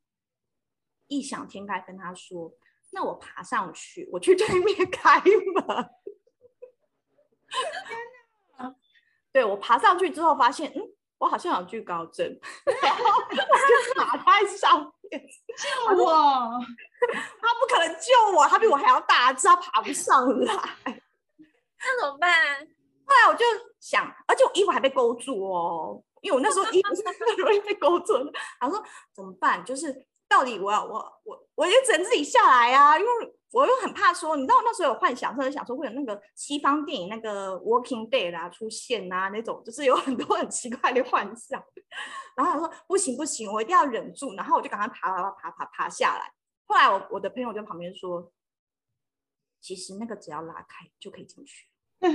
[1.08, 2.50] 异想天开跟他说
[2.92, 5.90] ：“那我爬上去，我去对面开门。”
[9.32, 10.80] 对，我爬上去之后发现，嗯，
[11.18, 12.26] 我好像有惧高症，
[12.82, 13.42] 然后我就
[13.94, 16.60] 爬在上面救我，
[17.40, 20.54] 他不可能救我，他比我还要大知道爬不上来，
[20.86, 22.58] 那怎么办？
[23.04, 23.44] 后来我就
[23.80, 28.32] 想，而且我衣服还被勾住哦，因为我那时候衣服是很容易被勾住的。
[28.60, 28.82] 他说
[29.14, 29.64] 怎么办？
[29.64, 29.92] 就是
[30.32, 33.10] 到底我要我我我就只能自己下来啊，因为。
[33.52, 41.62] 我又很怕说，你知道我那时候有幻想，或者想说会有那个西方电影那个 Walking Dead 啊出现啊那种，就是有很多很奇怪的幻想。
[42.34, 44.34] 然后他说不行不行，我一定要忍住。
[44.36, 46.32] 然后我就赶快爬爬爬爬爬下来。
[46.64, 48.32] 后来我我的朋友在旁边说，
[49.60, 51.68] 其实那个只要拉开就可以进去。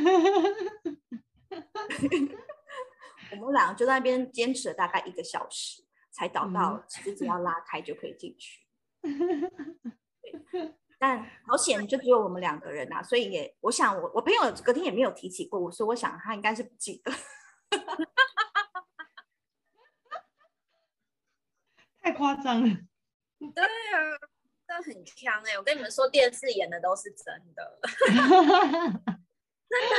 [3.40, 5.84] 我们两个就在那边坚持了大概一个小时，
[6.18, 8.66] 才找到其实只要拉开就可以进去。
[10.98, 17.12] 但好险，就只有我们两个人啊，所以也，我想我我朋友隔天也没有提起过我，所以我想他应该是不记得。
[22.02, 22.76] 太夸张了。
[23.54, 24.18] 对啊，
[24.66, 25.56] 真的很强哎！
[25.56, 28.24] 我跟你们说，电视演的都是真的， 真的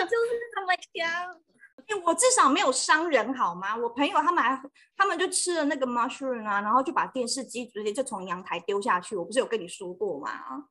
[0.08, 1.40] 就是这么强。
[1.88, 3.76] 欸，我至少没有伤人好吗？
[3.76, 4.62] 我朋友他们还，
[4.96, 9.16] 他们就吃了那个 mushroom 啊，然后就把电视机直接就从阳台丢下去。
[9.16, 10.66] 我不是有跟你说过吗？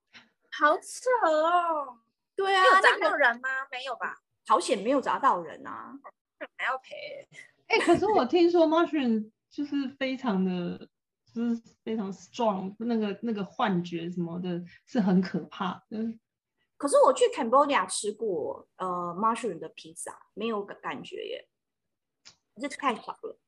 [0.52, 1.98] 好扯哦！
[2.36, 3.50] 对啊，有找到人吗？
[3.72, 4.18] 没有吧？
[4.48, 5.94] 好险没有砸到人啊，
[6.58, 7.28] 还要赔。
[7.68, 10.88] 哎、欸，可是我听说 mushroom 就是非常的，
[11.34, 15.98] 就是非常 strong，那个那个幻觉什么的，是很可怕的。
[16.78, 18.86] 可是我去 Cambodia 吃过呃
[19.18, 21.48] mushroom 的披萨，没有感觉耶，
[22.62, 23.40] 这太少了。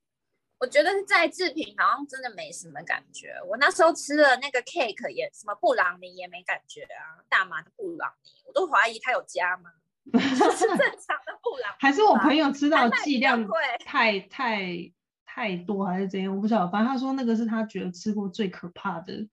[0.60, 3.34] 我觉得在制品好像真的没什么感觉。
[3.48, 9.72] 我那时候吃了那个 cake 也什么布朗尼也没感觉啊，大麻的布朗尼，我都怀疑他有加吗？
[10.12, 13.48] 是正常的布朗尼，还是我朋友吃到剂量
[13.86, 14.92] 太太
[15.24, 16.72] 太多还是怎样，我不晓得。
[16.72, 19.30] 反正他说那个是他觉得吃过最可怕的。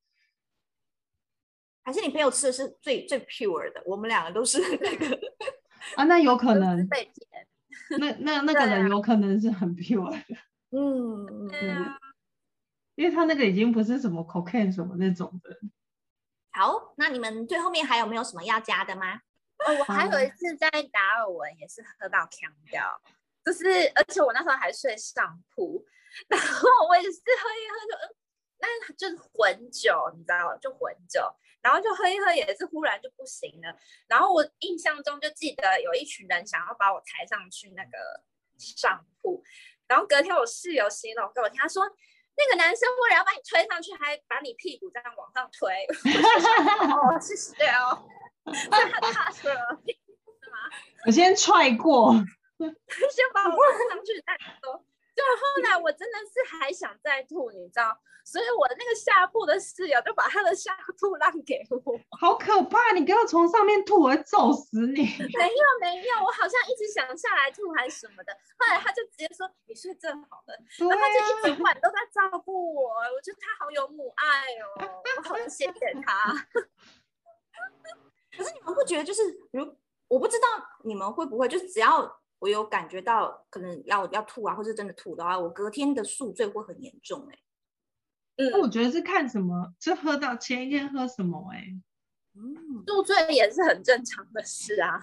[1.87, 3.81] 还是你朋友吃的是最最 pure 的？
[3.87, 5.17] 我们两个都是那个
[5.95, 6.85] 啊，那有可能。
[8.01, 10.19] 那那那个人有可能是很 pure 的。
[10.71, 11.95] 嗯嗯。
[12.97, 15.57] 因为他那个已经不是什么 cocaine 什么那种的。
[16.51, 19.21] 好，那你们最后面还有没有什么要加的吗？
[19.65, 22.83] 哦，我还有一次在达尔文也是喝到呛掉，
[23.45, 25.85] 就是而且我那时候还睡上铺，
[26.27, 28.17] 然后我也是喝一喝就嗯，
[28.59, 30.57] 那就是混酒，你知道吗？
[30.57, 31.21] 就混酒，
[31.61, 33.77] 然后就喝一喝也是忽然就不行了。
[34.09, 38.23] 然后我印象中就记得有一群人想要把我抬上去那个
[38.59, 39.43] 上铺，
[39.87, 41.85] 然后隔天我室友形容给我听，他说
[42.37, 45.87] 那个男生为了要把你推上去，还把你屁股这样往上推。
[46.93, 48.09] 哦，谢谢哦。
[48.71, 49.57] 他说是
[50.51, 50.57] 吗？
[51.07, 52.13] 我先踹过，
[52.59, 54.85] 先把我放上去再说。
[55.17, 61.99] 就后来我真的是还想再吐，你知道，所以我那个下铺的室友就把他的下铺让给我。
[62.21, 62.93] 好可怕！
[62.93, 65.01] 你给我从上面吐，我会揍死你！
[65.33, 68.33] 没有没有，我好像一直想下来吐还是什么的。
[68.59, 74.53] 后来他就直接说：“你睡这好了。”然后他就一整晚都在照顾我，我觉得他好有母爱
[74.85, 76.35] 哦，我好谢谢他。
[78.37, 79.65] 可是你们不觉得就是，如
[80.09, 80.47] 我不知道
[80.85, 87.41] 你们会不会，就是只要我有感觉到可能要要吐啊，或是真的吐的话，我隔天的宿醉会很严重哎、欸。
[88.37, 91.83] 嗯，我觉得是看什么，就喝到前一天喝什么哎、欸。
[92.35, 95.03] 嗯，宿醉也是很正常的事啊。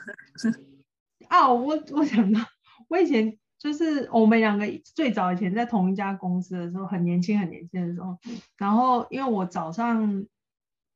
[1.30, 2.40] 哦， 我我想到，
[2.88, 8.18] 我以前就是我们两个最早以前在同一家公司的时候，很年轻很年轻的时候，
[8.56, 10.26] 然后因为我早上。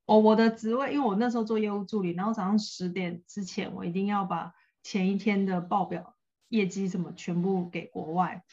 [0.10, 6.15] 哦，我的职位，因为我那时候做业务助理，然后早上十点之前，我一定要把前一天的报表、
[6.49, 8.43] 业绩什么全部给国外。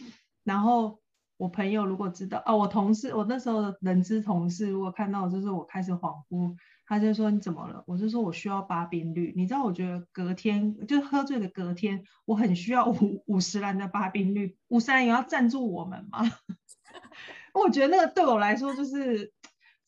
[0.42, 1.00] 然后
[1.36, 7.82] 我朋友如果知道，哦，我同事，我那时候的人资同事如果看到，就是我开始恍惚，他就说你怎么了？
[7.86, 9.32] 我就说我需要巴宾绿。
[9.36, 14.56] 你知道，我觉得隔天就喝醉的隔天，我很需要五五十岚的巴宾绿。
[14.68, 16.20] 五十岚也要赞助我们吗？
[17.54, 19.32] 我觉得那个对我来说就是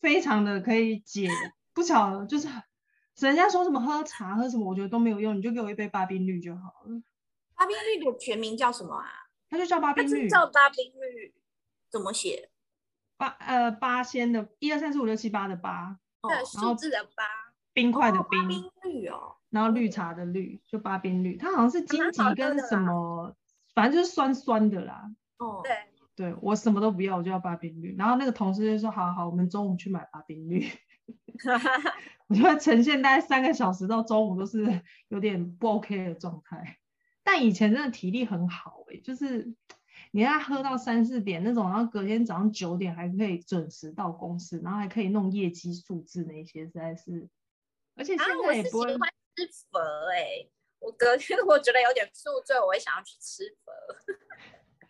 [0.01, 1.29] 非常的可以解。
[1.73, 2.47] 不巧，就是
[3.19, 7.01] 人家说什么喝茶喝什么，我觉得都没有用，你就给我一杯巴宾绿就好了。
[7.57, 9.05] 巴宾绿的全名叫什么啊？
[9.49, 10.29] 它就叫巴宾绿。
[10.29, 11.33] 叫巴宾绿，
[11.89, 12.49] 怎么写？
[13.17, 17.23] 八呃八仙的，一二三四五六七八的八，对，数字的八，
[17.73, 18.41] 冰块的冰。
[18.43, 23.35] 巴宾绿哦，然后绿茶的绿，就巴冰绿，它好像是荆棘跟什么，
[23.73, 25.09] 反正就是酸酸的啦。
[25.39, 25.75] 哦，对，
[26.15, 27.95] 对我什么都不要，我就要巴冰绿。
[27.97, 30.67] 然后那个同事就说：好好，我们中午去买巴冰绿。
[32.27, 36.77] 我觉得呈现大概三个小时到中午都是有点不 OK 的状态，
[37.29, 39.53] 但以前真的体力很好哎、欸，就是
[40.11, 47.27] 你要喝到三四点那种，然后隔天早上九点还可以准时到公司，然后还可以弄业绩数字那些，实在是，
[47.97, 49.77] 而且现在也不会、啊、我是喜欢吃佛
[50.13, 53.73] 哎、欸，我隔天我觉得有点宿醉，我会想要去吃佛。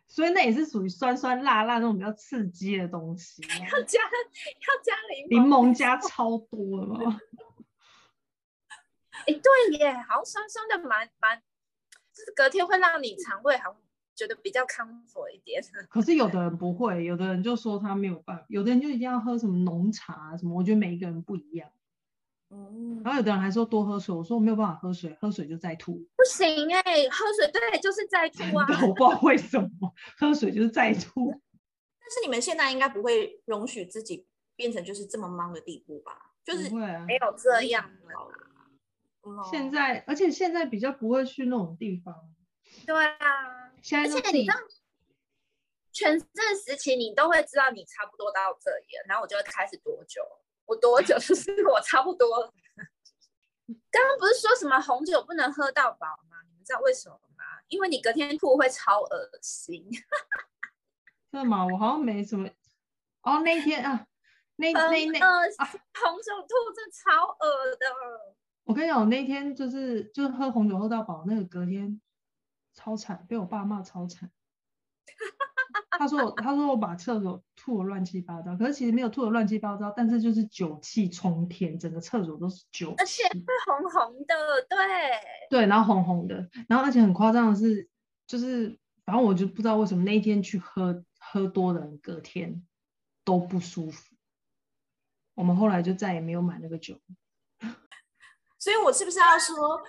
[0.08, 4.94] 所以那也是属于酸酸辣辣那种比较刺激的东西， 要加要加
[5.28, 7.20] 柠柠檬加超多了吗？
[9.26, 11.42] 哎、欸，对耶，好像酸酸的蛮蛮，
[12.18, 13.78] 就是隔天会让你肠胃好像
[14.16, 15.62] 觉得比较 comfort 一点。
[15.88, 21.70] 可是有的人不会，有的人就说他没有办法，有的人就一定要喝什么浓茶什么，我觉得每一个人不一样。
[22.50, 25.94] 嗯，然后有的人还说多喝水，我说我没有办法喝水，喝水就再吐。
[26.16, 28.66] 不行哎、欸，喝水对就是再 吐啊！
[28.82, 31.30] 我不知道为什么喝水就是再 吐。
[32.00, 34.26] 但是你们现在应该不会容许自己
[34.56, 36.34] 变成就是这么忙的地步吧？
[36.44, 38.47] 就是没有这样了。
[39.50, 42.14] 现在，而且现在比较不会去那种地方。
[42.86, 44.58] 对啊，现在而且你知道，
[45.92, 46.28] 全盛
[46.66, 50.22] 时期你都会知道你差不多到这里了，然后我就会开始多久。
[50.66, 51.18] 我多久？
[51.20, 52.54] 就是我差不多。
[53.90, 56.38] 刚刚不是说什么红酒不能喝到饱吗？
[56.48, 57.44] 你们知道为什么吗？
[57.68, 59.90] 因为你隔天吐会超恶心。
[61.32, 61.66] 是吗？
[61.66, 62.50] 我好像没什么。
[63.24, 64.08] 哦，那天啊，
[64.56, 65.20] 那那那
[65.58, 67.86] 啊，红酒吐是超恶的。
[68.68, 72.02] 我跟你讲，我那天就是就是喝红酒喝到饱，那个隔天
[72.74, 74.30] 超惨，被我爸骂超惨。
[75.92, 84.36] 他说我，他说我把厕所吐的乱七八糟，可是其实没有吐的乱七八糟，但是就是酒气冲天，整个厕所都是酒，而且是红红的，
[84.70, 84.78] 对，
[85.50, 87.90] 对，然后红红的，然后而且很夸张的是，
[88.28, 92.68] 就是反正我就不知道为什么那一天去喝喝多的人隔天
[93.24, 94.14] 都不舒服，
[95.36, 97.00] 我们后来就再也没有买那个酒。
[98.68, 99.82] 所以我是不是要说？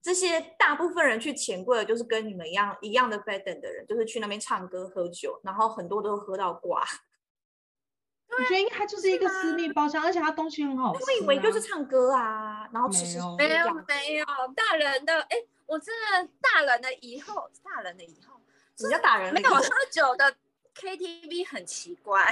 [0.00, 6.82] 这些大部分人去钱柜的，就是跟你们一样一样的 pattern 的人，就是去那边唱歌喝酒，然后很多都喝到挂。
[8.38, 11.04] 我觉得应该它就是一个私密包厢，而且它东西很好吃、啊。
[11.06, 18.40] 我以为就是唱歌啊，然后吃吃没有没有大人的哎，我真的大人的以后，大人的以后，
[18.78, 19.40] 什么叫大人的？
[19.40, 20.34] 没有喝酒的
[20.74, 22.22] KTV 很奇怪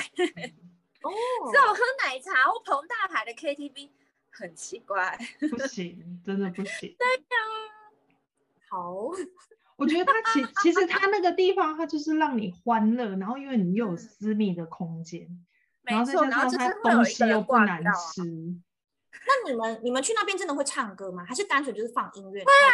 [1.02, 1.10] 哦，
[1.52, 3.90] 只有喝奶茶或澎大牌的 KTV
[4.38, 5.18] 很奇怪，
[5.50, 6.96] 不行，真的不行。
[6.98, 7.36] 对呀，
[8.68, 8.92] 好，
[9.76, 15.28] 我觉得它其其实它那个地方，它就是让你欢乐，然后因为你又有私密的空间。
[15.86, 21.22] 然后再加上它东西又不难吃，那你们你们去那边真的会唱歌吗？
[21.26, 22.42] 还是单纯就是放音乐？
[22.42, 22.72] 会啊，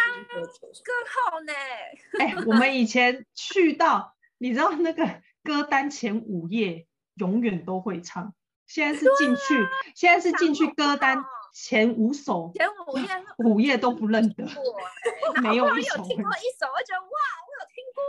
[0.85, 0.93] 歌
[1.33, 1.53] 后呢？
[2.21, 8.33] 哎，我们以前去到，你知道那个歌单前五页永远都会唱，
[8.69, 13.09] 现在是进去，现在是进去歌单前五首，前五页
[13.39, 14.45] 五页都不认得，
[15.43, 15.95] 没有一首。
[15.95, 18.03] 我有听过一首，我觉得哇，我有听过。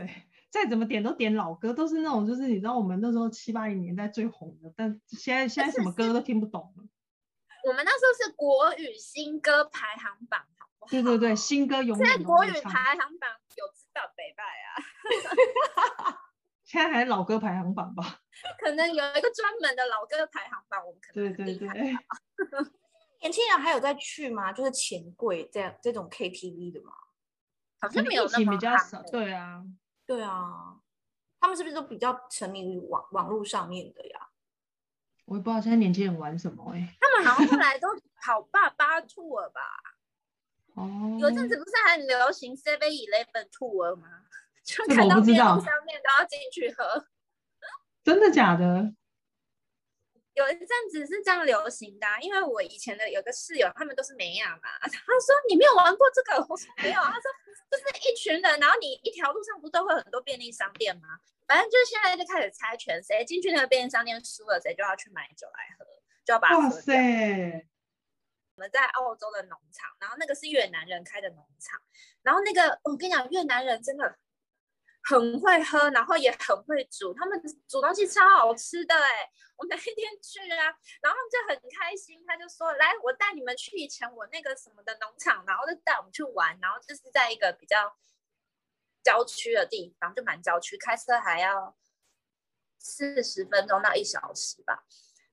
[0.00, 0.22] 对。
[0.52, 6.84] 再怎么点都点老歌，都是那种就是你知道我们那时候七八零年代最红的，但现在现在什么歌都听不懂了。
[7.64, 10.90] 我们那时候是国语新歌排行榜，好不好？
[10.90, 12.06] 对对对，新歌永远。
[12.06, 14.44] 现在国语排行榜有知道北拜
[16.04, 16.20] 啊？
[16.64, 18.20] 现在还是老歌排行榜吧？
[18.58, 21.96] 可能有一个专门的老歌排行榜，我们可能对对对。
[23.20, 24.52] 年轻人还有在去吗？
[24.52, 26.92] 就是钱柜这样这种 KTV 的吗？
[27.80, 29.62] 好像没有那么比较少，对啊。
[30.04, 30.80] 对啊，
[31.40, 34.28] 他们是不是都比较沉迷于网网络上面的呀？
[35.26, 36.96] 我也不知道现在年轻人玩什么哎、欸。
[37.00, 37.88] 他们好像后来都
[38.20, 39.60] 跑爸爸 tour 吧？
[40.74, 44.08] 哦，有阵子不是还很流行 Seven Eleven tour 吗？
[44.64, 47.06] 就看到便利商店都要进去喝。
[48.04, 48.94] 真的假的？
[50.34, 54.62] 有一阵子是这样流行的、啊，因为我以前的有个室友，他们都是美亚嘛。
[54.80, 57.00] 他说你没有玩过这个，我说没有。
[57.02, 57.22] 他说
[57.70, 61.20] 就是一群人，然后你一条路上不都会有很多便利商店吗？
[61.46, 65.84] 反正就是现在就开始猜拳，谁进去那个便利商店输了，谁就要去买酒来喝，
[66.24, 66.70] 就要把它喝掉。
[66.70, 67.68] 哇塞！
[68.56, 71.78] 我们在澳洲的农场，然后那个是越南人开的农场，
[72.22, 74.16] 然后那个我跟你讲，越南人真的。
[75.04, 79.30] 很会喝，然后也很会煮，他们煮东西超好吃的哎！
[79.58, 80.66] 我每一天去啊，
[81.00, 87.96] 然后他们就很开心，他就说：“来，我带你们去以前我那个什么的农场，然后就带我们去玩，然后就是在一个比较
[89.02, 91.76] 郊区的地方，就蛮郊区，开车还要
[92.78, 94.84] 四十分钟到一小时吧。”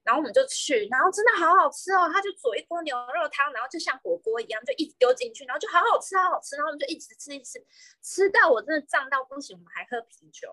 [0.09, 2.09] 然后我们就去，然后真的好好吃哦！
[2.11, 6.55] 他就煮一锅牛肉汤，然后就像火锅一样，就一直丢进去，然后就好好吃，好好吃。
[6.55, 7.65] 然后我们就一直吃，一直吃，
[8.01, 9.55] 吃到我真的胀到不行。
[9.55, 10.49] 我们还喝啤酒，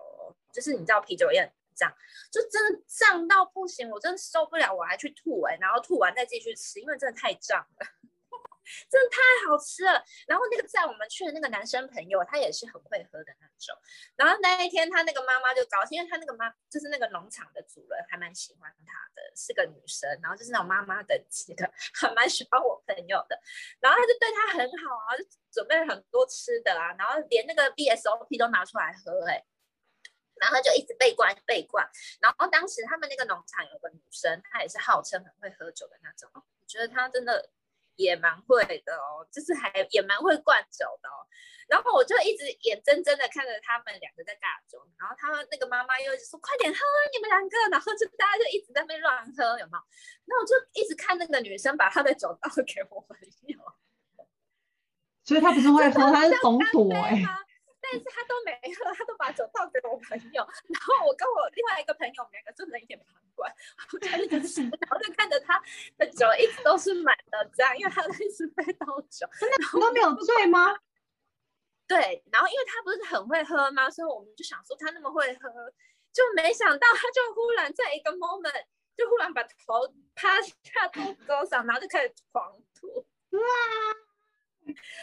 [0.53, 1.91] 就是你知道啤酒也很胀，
[2.31, 7.87] 就真的胀到不行，我真的受不了，我还去吐哎，然后吐完再继续吃，因为真的太胀了。
[8.89, 13.75] 真的太好吃了，然后那个载我们去的那个男生朋友，他也是很会喝的那种。
[14.15, 23.39] 然后那一天他那个妈妈就高兴，因为他那个妈就是那个农场的主人，还蛮喜欢他的，是个女生，然后就是那种妈妈等级的， 还蛮喜欢我朋友的。
[23.79, 29.43] 然后他就对他很好啊，就准备了很多吃的啊，然后连那个 BSOP 都拿出来喝哎、
[30.35, 31.89] 然后就一直被灌被灌。
[32.19, 37.49] 然后当时他们那个农场有个女生，她也是号称很会喝酒的那种，我觉得她真的。
[37.97, 41.27] 也蛮会的哦，就是还也蛮会灌酒的哦。
[41.67, 46.79] 然后我就一直眼睁睁的看着他们两个在大酒，然后他们那个妈妈又一直说快点喝
[47.11, 49.83] 你们两个，然后就大家就一直在那边乱喝，有没有？
[50.23, 53.59] 那我就一直看那个女生把她的酒倒给我朋友，
[55.25, 57.21] 所以她不是会喝，她是懂躲哎。
[57.79, 63.49] 但是他都没喝，他都把酒倒给我朋友，然后我跟我另外一个朋友，我们两个就冷眼旁观，
[63.93, 65.06] 我看着是，然后就看着的
[66.17, 70.75] 酒一直都是满的，这样，因为他一直在倒酒，真的都没有醉吗？
[71.87, 73.89] 对，然后因为他不是很会喝吗？
[73.89, 75.49] 所以我们就想说他那么会喝，
[76.11, 78.65] 就没想到他就忽然在一个 moment
[78.97, 82.87] 就忽然把头趴下肚子上，然后就开始狂吐，
[83.37, 83.39] 哇！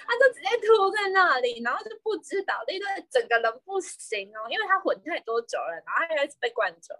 [0.06, 6.94] 他就直接吐在那里，然后就不知道，那个整个人不行哦，因为他混太多酒了，然后他又一直被灌酒。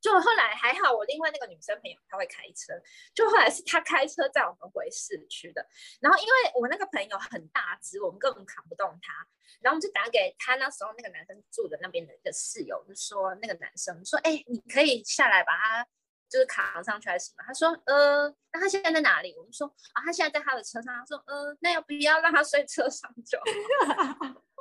[0.00, 2.72] 就后来还好，我另外那个女生朋友她会开车，
[3.14, 5.64] 就后来是她开车载我们回市区的。
[6.00, 9.12] 然后因为我那个朋友很大只，我们根本扛不动他，
[9.60, 15.86] 然后我们就打给他那时候那个男生住的那边的一个室友，就说那个男生说，哎，你可以下来把他。
[16.32, 17.44] 就是扛上去还是什么？
[17.46, 19.36] 他说，呃，那他现在在哪里？
[19.36, 20.86] 我们说，啊，他现在在他的车上。
[20.86, 23.38] 他说，呃，那要不要让他睡车上就？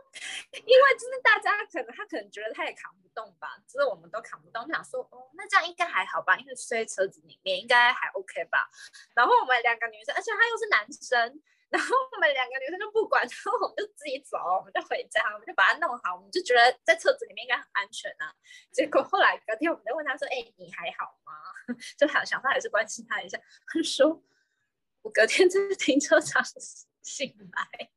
[0.51, 4.67] 因为就是大家可能他可能觉得他也扛不动吧，就是我们都扛不动。
[4.67, 6.37] 想说，哦，那这样应该还好吧？
[6.37, 8.69] 因为睡车子里面应该还 OK 吧。
[9.15, 18.33] 然后我们两个女生，而且他又是男生，然后我们两个女生就不管，然后我们就自己走，我们就回家，我们就把它弄好，我们就觉得在车子里面应该很安全啊。
[18.71, 21.31] 结果后来隔天我们就问他说：“哎、你还好吗？”
[21.97, 23.37] 就想想他还是关心他一下。
[23.67, 24.21] 他说
[25.03, 26.43] ：“我隔天在停车场
[27.01, 27.89] 醒来，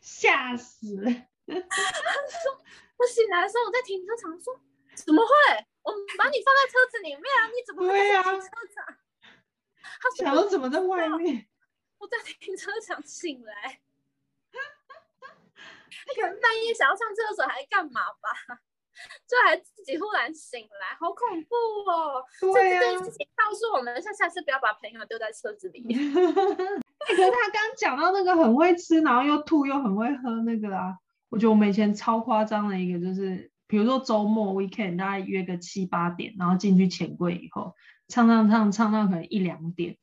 [0.00, 0.86] 吓死。
[1.46, 2.62] ”他说
[2.98, 4.60] ：“我醒来的时候我在停车场，说
[4.94, 5.32] 怎么会？
[5.82, 8.98] 我们把你放在车子里面啊，你怎么会在停车场？”啊、
[10.00, 11.46] 他说：“想怎么在外面？”
[11.98, 13.80] 我在停车场醒来，
[16.14, 18.60] 可能半夜想要上厕所还干嘛吧？
[19.26, 21.54] 就还自己忽然醒来，好恐怖
[21.90, 22.24] 哦！
[22.40, 25.98] 对啊，这件事情告诉我们，下下次不要把朋友丢在车子里面。
[27.06, 30.96] 可是他刚讲到那个很会吃，然后又吐又很会喝那个啊，
[31.28, 37.74] 我觉得我们以前超夸张的一个就是，比如说周末 weekend，大概约个七八点，然后进去钱柜以后，
[38.08, 39.96] 唱唱唱唱到可能一两点。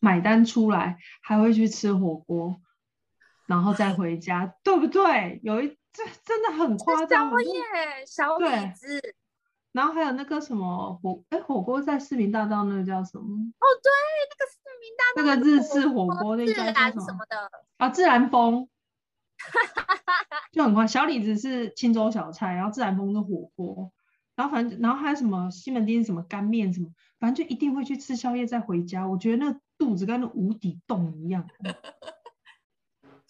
[0.00, 2.60] 买单出来还会去吃火锅，
[3.46, 5.40] 然后再回家，对不对？
[5.42, 7.60] 有一这真的很夸张，宵夜
[8.06, 9.00] 小李子，
[9.72, 13.24] 然后还有那个什么火哎火锅在市民大道那个叫什么？
[13.24, 13.90] 哦对，
[14.30, 17.04] 那个市民大道那个日式火锅那叫什么？
[17.06, 18.68] 什么的啊自然风，
[20.52, 20.86] 就很快。
[20.86, 23.92] 小李子是清粥小菜，然后自然风是火锅，
[24.34, 26.88] 然后反正然后还有什么西门町什么干面什么，
[27.20, 29.06] 反正就一定会去吃宵夜再回家。
[29.06, 29.60] 我觉得那。
[29.78, 31.46] 肚子跟那无底洞一样，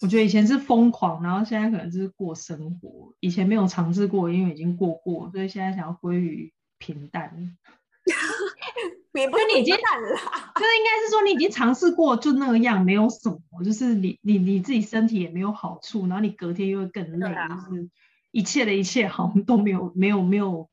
[0.01, 3.13] 我觉得以前是疯狂，然后现在可能就是过生活。
[3.19, 7.57] 以前没有尝试过，因为已经过过，所以现在想要归于平淡。
[9.13, 17.89] 也不是你已经淡了，就是应该是说你已经尝试过，就那样，没有什么，就是你你你自己身体也没有好处，然后你隔天又会更累，啊、就是
[18.31, 20.69] 一切的一切好像都没有没有没有。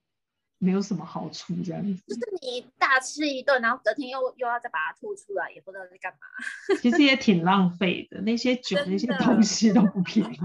[0.59, 6.18] 没有什么好处，这样子就是你大吃一顿，然后隔天又又要再把它吐出来，也不知道在干嘛。
[6.80, 10.38] 其实也挺浪费的，那些酒那些东西都不便宜。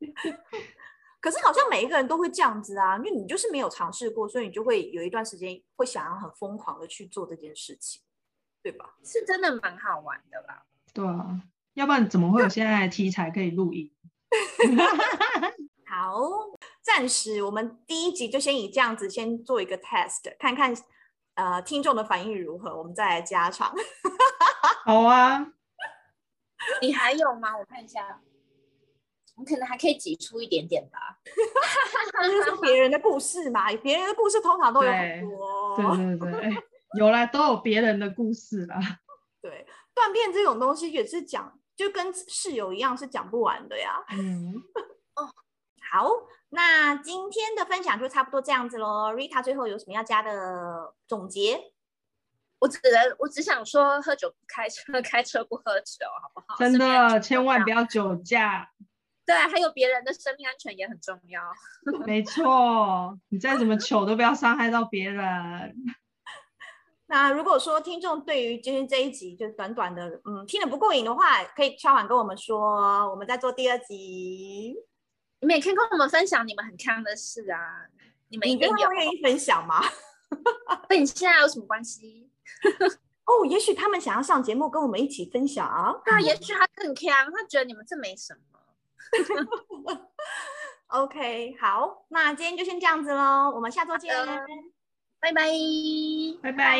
[1.20, 8.02] 可是好像每一个人都会这样子啊，因为你就是没有尝试过，所以你就会有一段时间会想要很疯狂的去做这件事情，
[8.60, 8.96] 对吧？
[9.04, 10.64] 是真的蛮好玩的啦。
[10.92, 11.40] 对啊，
[11.74, 13.92] 要不然怎么会有现在的题材可以录音？
[15.86, 16.18] 好，
[16.82, 20.74] 暂时我们第一集就先以这样子先做一个 test，看看
[21.34, 23.72] 呃听众的反应如何，我们再来加长。
[24.84, 25.52] 好啊，
[26.80, 27.56] 你还有吗？
[27.56, 28.20] 我看一下，
[29.36, 31.18] 我可能还可以挤出一点点吧。
[31.24, 35.76] 就是别人的故事嘛，别人的故事通常都有很多。
[35.76, 36.62] 对对对对，
[36.98, 38.78] 有啦，都有别人的故事啦。
[39.40, 44.04] 对，断片这种东西也是讲，就跟室友一样，是讲不完的呀。
[44.10, 44.54] 嗯，
[45.14, 45.30] 哦。
[45.90, 46.08] 好，
[46.54, 49.10] 那今天的分享就差不多这样子喽。
[49.14, 51.72] Rita 最后有什么要加的总结？
[52.58, 56.58] 我只能，我只想说，喝酒不开车， 开车不喝酒，好不好？
[56.58, 58.68] 真的，千万不要酒驾。
[59.24, 61.42] 对，还有别人的生命安全也很重要。
[62.04, 65.24] 没错，你再怎么糗都不要伤害到别人。
[67.06, 74.76] 那如果说听众对于今天这一集就短短的，嗯，听得不过瘾的话，可以敲碗跟我们说，我们再做第二集。
[75.42, 77.84] 你们也可以跟我们分享你们很锵的事啊！
[78.28, 79.82] 你们一定有愿意分享吗？
[80.88, 82.30] 跟你现在有什么关系？
[83.26, 85.92] 哦，也许他们想要上节目跟我们一起分享啊。
[86.06, 88.40] 那也许他更强，他觉得你们这没什么。
[90.86, 94.14] OK，好，那今天就先这样子喽，我们下周见，
[95.20, 95.48] 拜拜，
[96.42, 96.78] 拜拜。